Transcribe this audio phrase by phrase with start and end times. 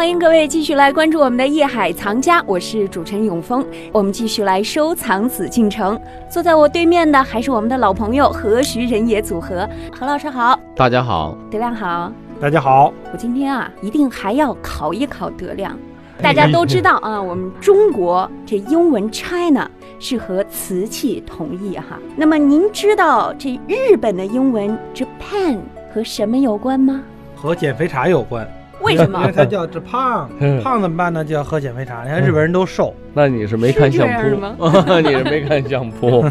[0.00, 3.62] 欢迎各位继续来关注我们的夜海藏家，我是主持人永峰。
[3.92, 6.00] 我们继续来收藏紫禁城。
[6.26, 9.68] 坐在我对面的还是我们的老朋友何徐人也组合。
[9.92, 12.10] 何老师好，大家好，德亮好。
[12.40, 15.78] 大家好，我今天啊，一定还要考一考德亮。
[16.22, 21.98] 大家都知道啊， 我们中国这英文 China 是和瓷器同义哈。
[22.16, 25.58] 那么您知道这日本的英文 Japan
[25.92, 27.02] 和什么有关吗？
[27.36, 28.48] 和减肥茶有关。
[28.82, 29.20] 为什么？
[29.20, 30.28] 因为他叫这胖，
[30.62, 31.24] 胖怎么办呢？
[31.24, 32.02] 就要喝减肥茶。
[32.02, 34.56] 你看日本人都瘦，那你是没看相扑吗？
[35.02, 36.24] 你是没看相扑。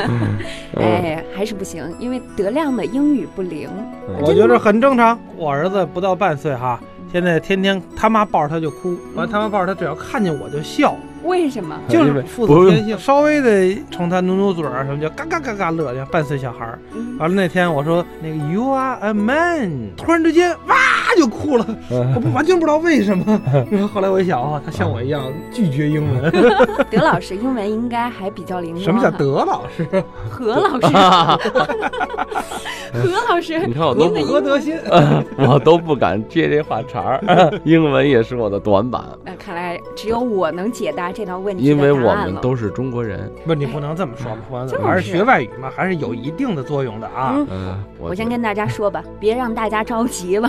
[0.76, 3.68] 哎，还是不行，因为德亮的英语不灵。
[4.20, 5.18] 我觉得很正常。
[5.36, 6.78] 我儿子不到半岁哈，
[7.12, 10.94] 现在天天他妈抱着他就哭，完他妈抱着他，只要看见我就笑。
[11.24, 11.76] 为什么？
[11.88, 16.78] 就是父子天性，稍微的冲他努努嘴儿什么，叫嘎嘎嘎嘎乐，像半岁小孩儿。
[17.18, 20.76] 完了那天我说那个 You are a man，突然之间哇
[21.16, 21.66] 就哭了，
[22.14, 23.40] 我不完全不知道为什么。
[23.70, 26.30] 然后后来我一想啊，他像我一样拒绝英文。
[26.90, 28.82] 德老师英文应该还比较灵光。
[28.82, 29.86] 什么叫德老师？
[30.30, 30.86] 何老师？
[32.92, 33.58] 何老师？
[33.66, 34.76] 你看我都不何德心，
[35.36, 37.60] 我都不敢接这话茬儿。
[37.64, 39.02] 英文也是我的短板。
[39.24, 41.12] 那看来只有我能解答。
[41.12, 43.30] 这道问题，因为我们都是中国人。
[43.44, 47.36] 不，你不能这么说嘛，还是学外语嘛，还是有一定的作用的啊。
[47.50, 50.48] 嗯，我先跟大家说吧，别让大家着急了。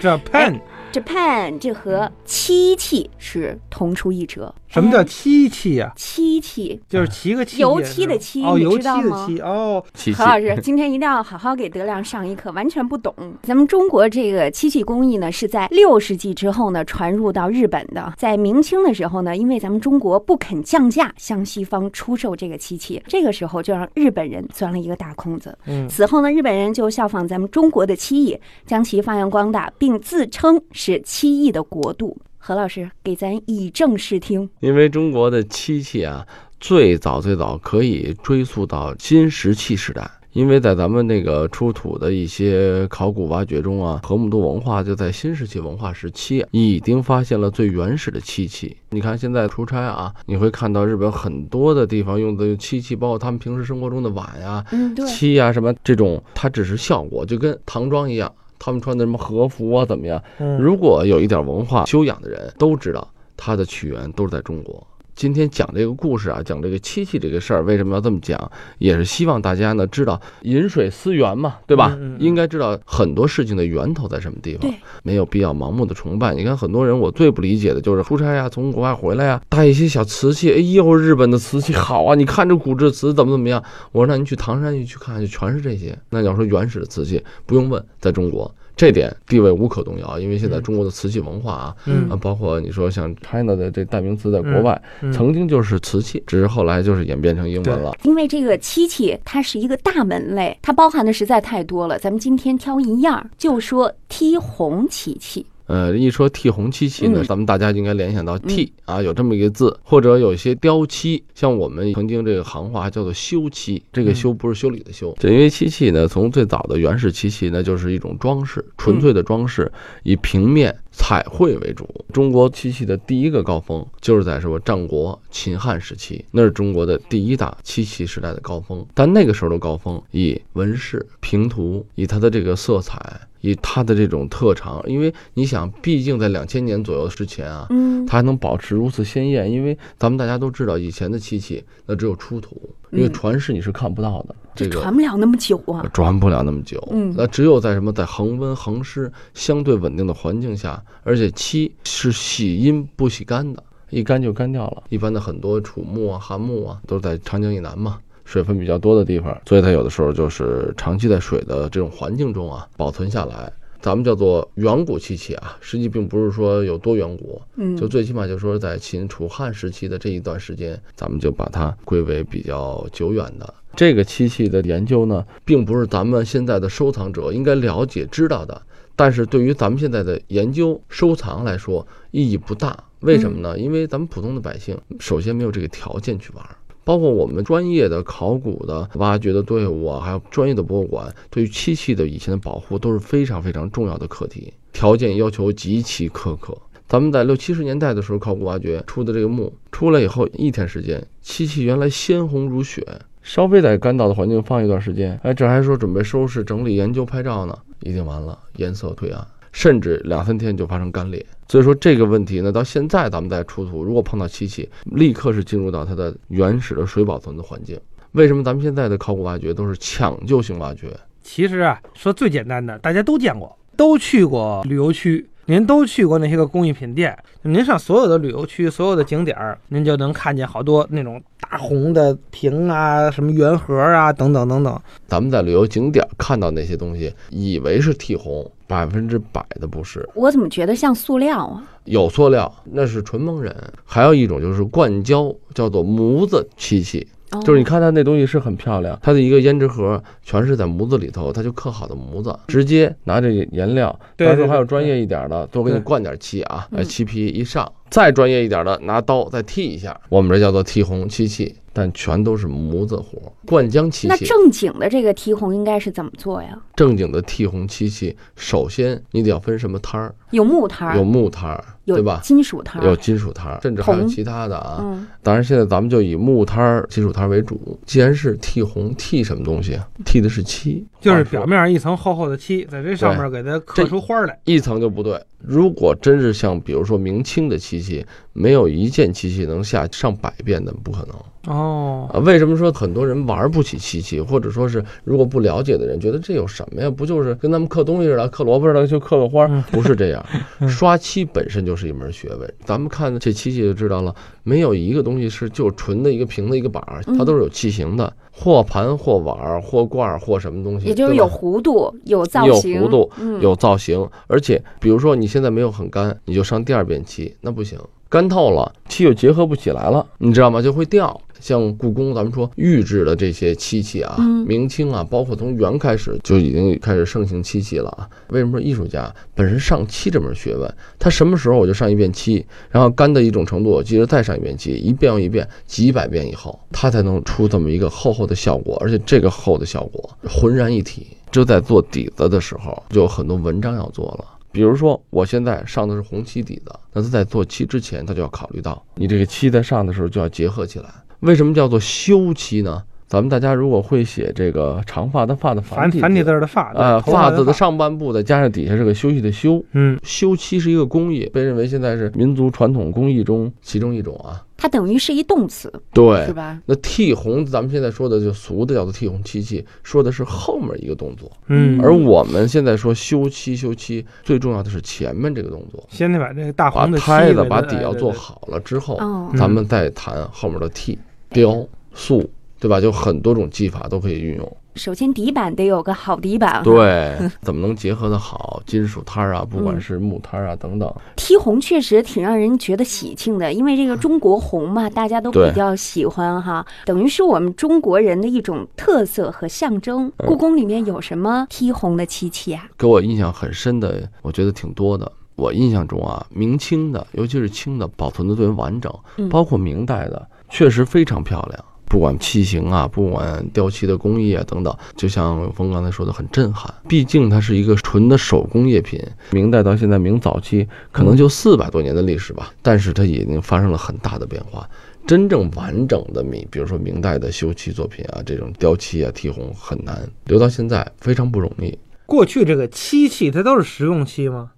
[0.00, 0.58] Japan。
[0.90, 4.52] Japan 这和漆器是同出一辙。
[4.68, 5.92] 什么叫漆器呀？
[5.94, 9.84] 漆器就是漆个漆，油漆的漆，哦，油漆的漆哦。
[10.16, 13.14] 何老师今天一定要好好给德亮上一课，完全不懂。
[13.42, 18.14] 咱们中国这个漆器工艺呢，是在六世纪之后呢传入到日本的。
[18.16, 25.56] 在明清的时候呢，因为咱们中国不肯降价向西方出售这个漆器，这个时候就让日本人钻了一个大空子。
[25.66, 32.16] 嗯，此后呢，日本人就效仿咱们中国的漆艺，将其发扬光大，并自称是漆艺的国度。
[32.36, 36.26] 何老师给咱以正视听，因为中国的漆器啊，
[36.58, 40.08] 最早最早可以追溯到新石器时代。
[40.32, 48.76] 因为在咱们那个出土的一些考古挖掘中啊，河姆渡文化就在新石器文化时期已经发现了最原始的漆器。
[48.90, 54.64] 你看现在出差啊，你会看到日本很多的地方用的漆器，包括他们平时生活中的碗呀、
[55.08, 58.32] 漆呀什么这种，它只是效果，就跟唐装一样。
[58.60, 59.84] 他们穿的什么和服啊？
[59.86, 60.20] 怎么样？
[60.58, 64.84] 如果有一点文化修养的人都知道，它的起源都是在中国。
[65.18, 68.38] 今天讲这个故事啊，讲这个漆器这个事儿，为什么要这么讲？
[68.78, 71.98] 也是希望大家呢知道饮水思源嘛，对吧？
[72.20, 76.32] 应该知道很多事情的源头在什么地方，没有必要盲目的崇拜。
[76.34, 82.14] 你看很多人，我最不理解的就是出差呀，从国外回来呀，带一些小瓷器，哎呦，日本的瓷器好啊！
[82.14, 83.60] 你看这古制瓷怎么怎么样？
[83.90, 85.98] 我说那你去唐山去去看，就全是这些。
[86.10, 88.54] 那要说原始的瓷器，不用问，在中国。
[88.78, 94.80] 这点地位无可动摇，因为现在中国的瓷器文化啊，嗯，包括你说像 China 的这代名词，在国外
[95.12, 97.92] 曾经就是瓷器，只是后来就是演变成英文了。
[98.04, 101.98] 因为这个漆器它是一个大门类，它包含的实在太多了。
[101.98, 105.44] 咱们今天挑一样，就说剔红漆器。
[105.68, 115.14] 呃，一说剔红漆器呢，咱们大家应该联想到剔啊，有这么一个字，或者有一些雕漆，像我们曾经这个行话叫做修漆，这个修不是修理的修。
[115.20, 119.70] 这因为漆器呢，从最早的原始漆器呢，就是一种装饰，纯粹的装饰，
[120.04, 121.86] 以平面彩绘为主。
[122.14, 128.82] 中国漆器的第一个高峰，就是在什么战国、秦汉时期，那是中国的第一大漆器时代的高峰。
[128.94, 132.98] 但那个时候的高峰，以纹饰、平涂，以它的这个色彩。
[133.40, 142.60] 以它的这种特长，因为你想，毕竟在两千年左右之前啊，嗯，它还能保持如此鲜艳，因为咱们大家都知道，以前的漆器那只有出土，
[142.90, 154.82] 因为传世你是看不到的，这个传不了那么久啊，传不了那么久，嗯，那只有在什么在恒温恒湿相对稳定的环境下，而且漆是喜阴不喜干的，一干就干掉了。
[154.88, 157.98] 一般的很多楚墓啊、汉墓啊，都是在长江以南嘛。
[158.28, 163.50] 水分比较多的地方，所以它有的时候就是长期在水的这种环境中啊保存下来。
[163.80, 178.60] 咱们叫做远古漆器啊，实际并不是说有多远古，嗯，就最起码就是说在秦楚汉时期的这一段时间，咱们就把它归为比较久远的这个漆器的研究呢，并不是咱们现在的收藏者应该了解知道的。
[178.94, 182.76] 但是对于咱们现在的研究收藏来说，意义不大。
[183.00, 183.56] 为什么呢？
[183.56, 186.44] 因为咱们普通的百姓首先没有这个条件去玩。
[186.88, 196.56] 包括我们专业的考古的挖掘的队伍啊，还有专业的博物馆，对于漆器的以前的保护都是非常非常重要的课题，条件要求极其苛刻。
[196.86, 202.82] 咱们在六七十年代的时候，考古挖掘出的这个墓出来以后，一天时间，漆器原来鲜红如血，
[203.20, 209.26] 稍微在干燥的环境放一段时间，哎，这还说准备收拾整理研究拍照呢，已经完了，颜色褪暗，
[209.58, 211.24] 甚至两三天就发生干裂。
[211.48, 217.76] 所以说这个问题呢，到现在咱们在出土，如果碰到漆器，立刻是进入到它的原始的水保存的环境。
[218.12, 220.96] 为什么咱们现在的考古挖掘都是抢救性挖掘？
[221.24, 231.20] 其实啊，说最简单的，大家都见过，都去过旅游区，您都去过那些个工艺品店，您上所有的旅游区、所有的景点儿，您就能看见好多那种
[231.50, 234.80] 大红的瓶啊、什么圆盒啊等等等等。
[235.06, 240.06] 咱们在旅游景点看到那些东西，以为是剔红，百分之百的不是。
[240.14, 241.62] 我怎么觉得像塑料啊？
[241.84, 243.52] 有塑料，那是纯蒙人；
[243.84, 247.06] 还有一种就是灌胶，叫做模子漆器。
[247.30, 264.08] 哦就是你看它那东西是很漂亮，它的一个胭脂盒全是在模子里头，它就刻好的模子，直接拿着颜料，到时对对对还有专业一点的，多给你灌点漆啊，漆皮一上，再专业一点的拿刀再剃一下，我们这叫做剃红漆器，但全都是模子活，灌浆漆器。
[264.08, 266.58] 那正经的这个剃红应该是怎么做呀？
[266.76, 272.20] 正经的剃红漆器，首先你得要分什么摊儿，有木摊儿，有木摊儿，对吧？
[272.22, 274.78] 金属摊儿，有金属摊儿，甚至还有其他的啊。
[274.82, 277.78] 嗯，当然，现在咱们就以木摊儿、金属摊儿为主。
[277.86, 279.88] 既然是剃红，剃什么东西啊？
[280.04, 284.38] 剃的是漆，就是表面一层厚厚的漆，在这上面给它刻出花来。
[284.44, 285.20] 一层就不对。
[285.38, 292.18] 如果真是像比如说明清的漆器，没有一件漆器能下上百遍的，不可能哦，啊。
[292.20, 296.90] 为什么说很多人玩不起漆器，或者说是如果不了解的人觉得这有什么呀？
[296.90, 299.62] 不就是跟咱们刻东西似的，刻萝卜似的就刻个花嗯？
[299.70, 300.24] 不是这样，
[300.58, 302.54] 嗯 刷漆本身就是一门学问。
[302.64, 317.78] 咱们看这漆器就知道了，没有一个东西是就纯的一个平的一个板儿，它都是有器型的，或盘或碗儿或罐儿或什么东西，也就是有弧度，有造型有型，弧度嗯，有造型，而且比如说你现在没有很干，你就上第二遍漆，那不行，
[318.08, 320.60] 干透了，漆又结合不起来了，你知道吗？
[320.62, 321.20] 就会掉。
[321.40, 328.08] 像故宫，咱们说玉制的这些漆器啊，嗯明清啊，包括从元开始就已经开始盛行漆器了啊。
[328.30, 341.06] 为什么说艺术家本身上漆这门学问，他什么时候我就上一遍漆，然后干的一种程度，我接着再上一遍漆，一遍又一遍，几百遍以后，他才能出这么一个厚厚的效果，而且这个厚的效果浑然一体。
[341.30, 344.24] 就在做底子的时候，就有很多文章要做了。
[344.50, 350.88] 比如说，我现在上的是红漆底子，那他在做漆之前，他就要考虑到你这个漆在上的时候就要结合起来。
[351.20, 352.82] 为什么叫做修漆呢？
[353.08, 364.44] 咱们大家如果会写这个长发的发的繁繁体体字的发，啊，发发字的，上半部再加上底下是个休息的休，嗯，修漆是一个工艺，被认为现在是民族传统工艺中其中一种啊。
[364.58, 366.26] 它等于是一动词，对。
[366.26, 366.60] 是，吧？
[366.66, 371.30] 那剃红，咱们现在说的就俗的叫做剃红漆器，说的是后面一个动作。
[371.46, 378.98] 嗯，而我们现在说修漆，修漆最重要的是前面这个动作，先得把这个大把红的漆拍子把底要做好了之后，
[379.38, 380.98] 咱们再谈后面的剃、
[381.30, 381.64] 雕、
[381.94, 382.28] 塑，
[382.60, 382.80] 对吧？
[382.80, 384.56] 就很多种技法都可以运用。
[384.74, 388.62] 首先底板得有个好底板，，对，怎么能结合的好？
[388.64, 400.06] 金属摊儿啊，不管嗯是木摊儿啊等等，剔红确实挺让人觉得喜庆的，因为这个中国红嘛， 大家都比较喜欢哈，等于是我们中国人的一种特色和象征。
[400.18, 402.68] 嗯故宫里面有什么剔红的漆器啊？
[402.78, 405.10] 给我印象很深的，我觉得挺多的。
[405.34, 411.64] 我印象中啊，明清的，尤其是清的，保存的最为完整，嗯包括明代的，确实非常漂亮。
[411.88, 416.72] 不管器型啊，不管雕漆的工艺啊等等，就像永峰刚才说的，很震撼。
[416.86, 424.68] 毕竟它是一个纯的手工业品，明代到现在明早期可能就四百多年的历史吧，但是它已经发生了很大的变化。
[425.06, 431.78] 真正完整的明，比如说明代的修漆作品啊，这种雕漆啊、剔红很难，留到现在非常不容易。
[432.04, 434.50] 过去这个漆器它都是实用漆吗？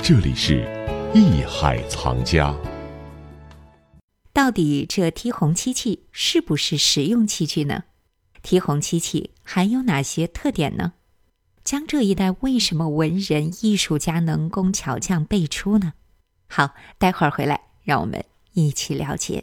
[0.00, 0.64] 这里是
[1.12, 2.54] 艺海藏家。
[4.36, 7.84] 到底这剔红漆器是不是实用器具呢？
[8.42, 10.92] 剔红漆器还有哪些特点呢？
[11.64, 15.94] 江浙一带为什么文人艺术家能工巧匠辈出呢？
[16.48, 19.42] 好，待会儿回来让我们一起了解。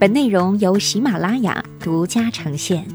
[0.00, 2.88] 本内容由喜马拉雅独家呈现。